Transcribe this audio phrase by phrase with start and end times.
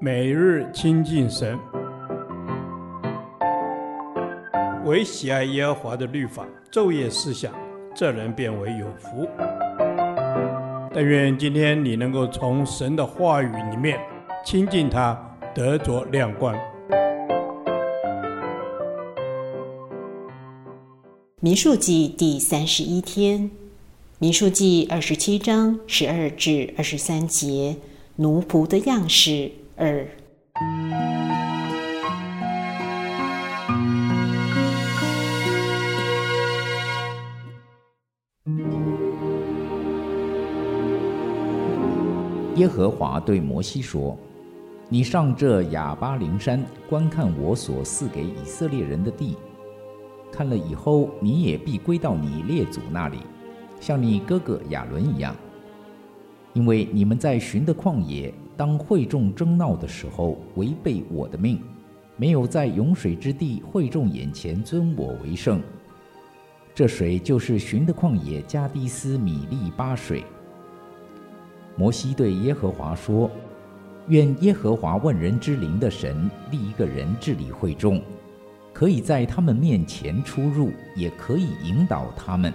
[0.00, 1.58] 每日亲近神，
[4.84, 7.52] 唯喜爱耶和华的律法，昼夜思想，
[7.94, 9.26] 这人便为有福。
[10.92, 13.98] 但愿今天你能够从神的话语里面
[14.44, 15.18] 亲近他，
[15.54, 16.54] 得着亮光。
[21.40, 23.50] 民数记第三十一天，
[24.18, 27.76] 民数记二十七章十二至二十三节，
[28.16, 30.06] 奴仆的样式二。
[42.56, 44.16] 耶和华对摩西说
[44.88, 49.36] ：“你上这亚巴琳山，观看我所赐给以色列人的地。”
[50.30, 53.18] 看了以后，你也必归到你列祖那里，
[53.80, 55.34] 像你哥哥亚伦一样，
[56.54, 61.60] 因为你们在寻的旷野，当会众争闹的时候，违背我的命，
[62.16, 65.60] 没有在涌水之地会众眼前尊我为圣。
[66.74, 70.24] 这水就是寻的旷野加低斯米利巴水。
[71.76, 73.30] 摩西对耶和华说
[74.08, 78.00] ：“愿耶和华万人之灵的神立一个人治理会众。”
[78.72, 82.52] 可以在他们面前出入，也可以引导他们，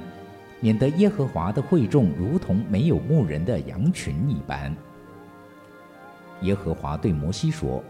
[0.60, 4.76] 免得耶和华的会众如同没有牧人的羊群一般。
[6.42, 7.84] 耶和华对摩西说：“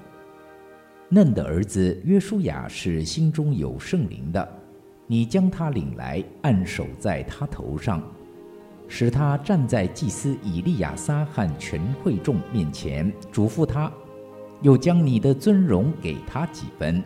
[1.09, 4.47] 嫩的儿子约书亚是心中有圣灵的，
[5.07, 8.01] 你将他领来，按手在他头上，
[8.87, 13.91] 使他站在祭司以利亚撒和全会众面前，嘱咐他，
[14.61, 17.03] 又将你的尊荣给他几分。”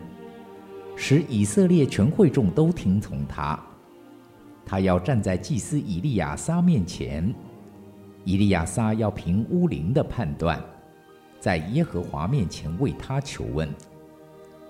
[0.96, 3.58] 使以色列全会众都听从他。
[4.66, 7.34] 他要站在祭司以利亚撒面前，
[8.24, 10.58] 以利亚撒要凭乌灵的判断，
[11.38, 13.68] 在耶和华面前为他求问。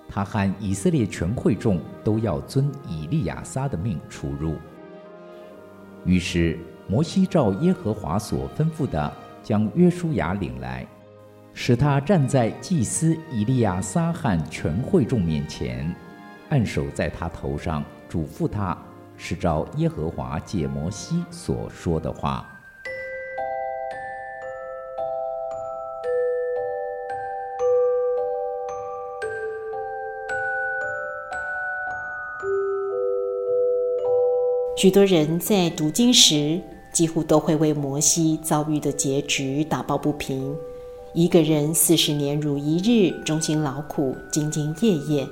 [0.09, 4.57] 他和以色列全会众都要遵以利亚撒的命出入。
[6.05, 9.13] 于是摩西照耶和华所吩咐的，
[9.43, 10.87] 将约书亚领来，
[11.55, 15.95] 使他站在祭司以利亚撒和全会众面前。
[16.51, 18.77] 按手在他头上，嘱咐他，
[19.17, 22.51] 是照耶和华借摩西所说的话。
[34.77, 36.61] 许多人在读经时，
[36.93, 40.55] 几乎都会为摩西遭遇的结局打抱不平。
[41.15, 45.27] 一个人四十年如一日，忠心劳苦，兢兢业业。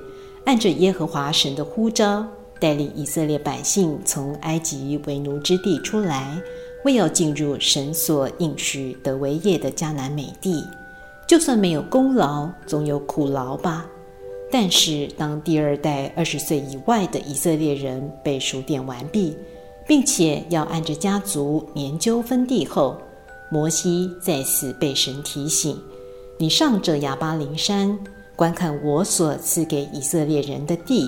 [0.45, 2.25] 按着耶和华神的呼召，
[2.63, 6.41] 带领以色列百姓从埃及为奴之地出来，
[6.85, 10.63] 为要进入神所应许得为业的迦南美地。
[11.27, 13.85] 就算没有功劳，总有苦劳吧。
[14.49, 19.35] 但是，当第二代二十岁以外的以色列人被数点完毕，
[19.85, 22.95] 并且要按着家族年究分地后，
[23.51, 25.77] 摩西再次被神提醒
[26.39, 27.99] ：“你上这亚巴琳山。”
[28.37, 31.07] 观看我所赐给以色列人的地，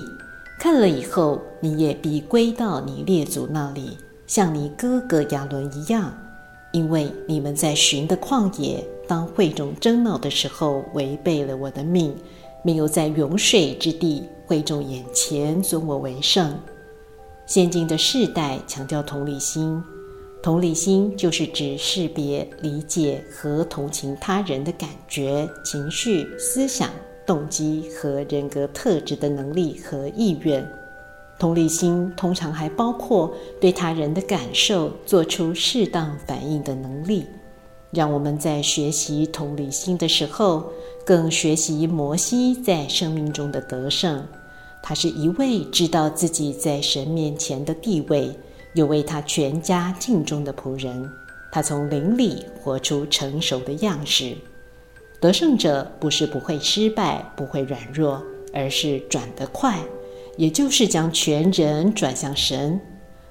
[0.58, 3.96] 看了以后，你也必归到你列祖那里，
[4.26, 6.12] 像你哥哥亚伦一样，
[6.72, 12.16] 因为你们在寻的旷野，当会众争闹的时候，违背了我的命，
[12.62, 16.58] 没有在涌水之地会众眼前尊我为圣。
[17.46, 19.80] 现今的世代强调同理心，
[20.42, 26.90] 同理心就是指识别、理解和同情他人的感觉、情绪、思想。
[27.26, 30.66] 动机和人格特质的能力和意愿，
[31.38, 37.26] 同理心通常还包括对他人的感受做出适当反应的能力。
[37.90, 40.70] 让我们在学习同理心的时候，
[41.04, 44.24] 更学习摩西在生命中的得胜。
[44.82, 48.30] 他是一位知道自己在神面前的地位，
[48.74, 51.10] 又为他全家尽忠的仆人。
[51.50, 54.36] 他从灵里活出成熟的样式。
[55.20, 58.22] 得胜者不是不会失败，不会软弱，
[58.52, 59.78] 而是转得快，
[60.36, 62.78] 也就是将全人转向神。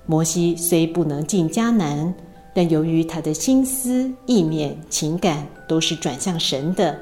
[0.08, 2.14] 摩西虽不能进迦南，
[2.54, 6.98] 但由于他的心思、意念、情感都是转向神的，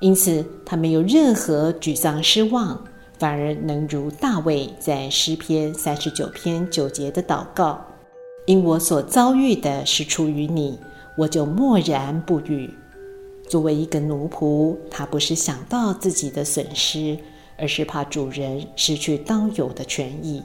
[0.00, 2.80] 因此他没有任何沮丧、失望，
[3.18, 7.84] 反而能如大卫在诗篇三十九篇九节的祷告
[8.46, 10.78] ：“因我所遭遇的是出于你，
[11.16, 12.72] 我就默然不语。”
[13.48, 17.18] 作为一个奴仆，他不是想到自己的损失，
[17.56, 20.42] 而是怕主人失去当有的权益。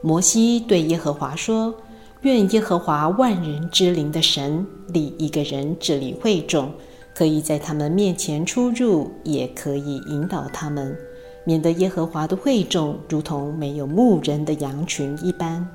[0.00, 1.74] 摩西对耶和华说
[2.22, 6.70] ：“愿耶和华万人之灵的神立一个人治理会众，
[7.14, 10.96] 可以在他们面前出入，也可以引导他们，
[11.44, 15.66] 免得耶和华的会众如同没有牧人的羊群一般。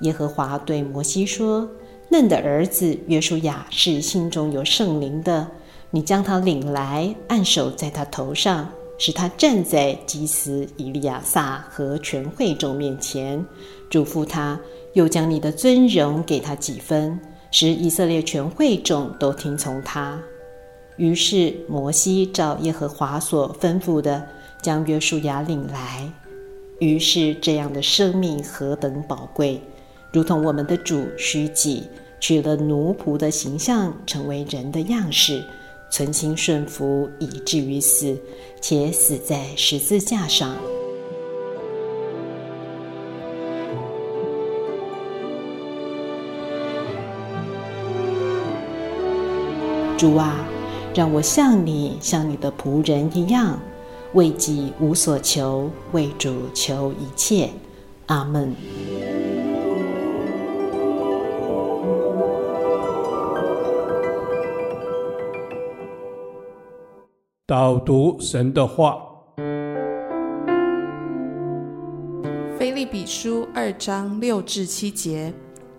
[0.00, 1.68] 耶和华对摩西说
[2.08, 5.48] ：“嫩的儿子约书亚是心中有圣灵的，
[5.90, 8.68] 你将他领来，按手在他头上，
[8.98, 13.44] 使他站在祭司以利亚撒和全会众面前，
[13.88, 14.58] 嘱咐他，
[14.94, 17.18] 又将你的尊荣给他几分，
[17.50, 20.20] 使以色列全会众都听从他。”
[20.96, 24.26] 于是摩西照耶和华所吩咐的，
[24.62, 26.10] 将约书亚领来。
[26.78, 29.60] 于是这样的生命何等宝贵，
[30.12, 31.84] 如同我们的主虚己，
[32.18, 35.44] 取了奴仆的形象，成为人的样式，
[35.90, 38.16] 存心顺服，以至于死，
[38.60, 40.56] 且死在十字架上。
[49.96, 50.46] 主啊！
[50.94, 53.58] 让我像你，像你的仆人一样，
[54.12, 57.50] 为己无所求，为主求一切。
[58.06, 58.54] 阿门。
[67.48, 69.00] 导读神的话，
[72.58, 75.32] 菲利比书二章六至七节，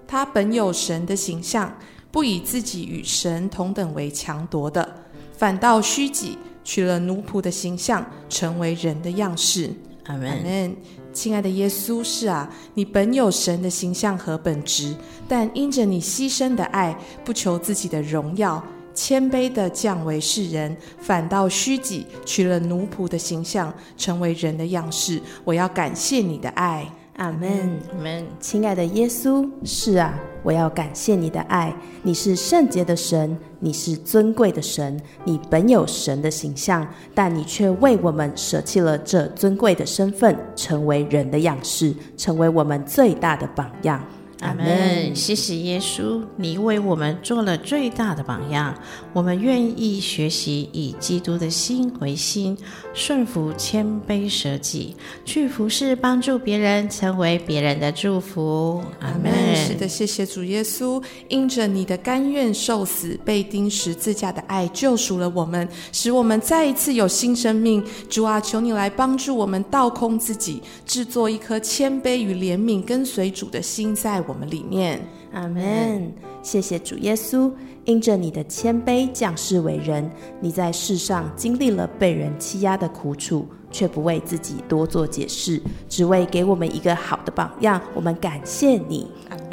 [0.07, 1.77] 他本有神的形象，
[2.09, 4.89] 不以自己与神同等为强夺的。
[5.33, 9.69] 反倒虚己，取了奴仆的形象，成为人的样式。
[10.05, 10.73] 阿门。
[11.11, 14.95] 亲爱的耶稣，是啊，你本有神的形象和本质，
[15.27, 18.63] 但因着你牺牲的爱，不求自己的荣耀，
[18.97, 25.21] 谦卑的降为世人，反倒虚己，取了奴仆的形象，成为人的样式。
[25.43, 26.83] 我要感谢你的爱。
[27.17, 28.25] 阿门，阿门。
[28.39, 31.71] 亲爱的耶稣，是啊，我要感谢你的爱。
[32.01, 44.03] 你是圣洁的神，你是尊贵的神，你本有神的形象，但你却为我们舍弃了这尊贵的身份，成为人的样式，成为我们最大的榜样。
[44.41, 45.15] 阿门。
[45.15, 48.75] 谢谢耶稣，你为我们做了最大的榜样。
[49.13, 52.57] 我们愿意学习以基督的心为心，
[52.93, 54.95] 顺服、谦卑、舍己，
[55.25, 58.83] 去服侍、帮助别人，成为别人的祝福。
[58.99, 59.31] 阿门。
[59.55, 67.83] 是的，谢谢主耶稣，因着你的甘愿受死、被钉十字架的爱，救赎了我们，使我们再一次有新生命。
[68.07, 75.01] 主啊，求你来帮助我们倒空自己，制作一颗谦卑与怜悯、跟随主的心在我们里面，
[75.31, 76.11] 阿门。
[76.43, 77.51] 谢谢主耶稣，
[77.85, 80.09] 因着你的谦卑降世为人，
[80.39, 87.81] 你在世上经历了被人欺压的苦楚，却不为自己多做解释，只为给我们一个好的榜样。
[87.93, 89.07] 我们感谢你，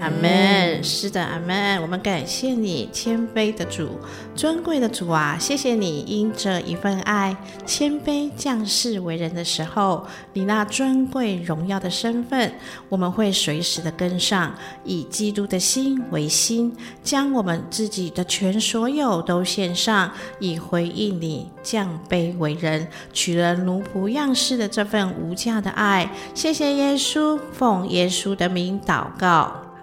[0.05, 0.85] 阿门。
[0.85, 1.81] 是的，阿门。
[1.81, 3.99] 我们感谢你，谦卑的主，
[4.37, 5.39] 尊贵的主啊！
[5.41, 7.35] 谢谢你，因着一份爱，
[7.65, 12.53] 谦卑降世为人的时候，你那尊贵荣耀的身份，
[12.91, 14.55] 我们会随时的跟上，
[14.85, 16.77] 以基督的心为心。
[17.03, 26.11] 将我们自己的全所有都献上，以回应你降卑为人、取了奴仆样式的这份无价的爱。
[26.35, 29.55] 谢谢耶稣，奉耶稣的名祷告，